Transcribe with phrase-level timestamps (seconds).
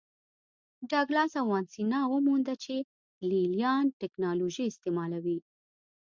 [0.89, 2.75] ډاګلاس او وانسینا ومونده چې
[3.29, 5.39] لې لیان ټکنالوژي استعملوي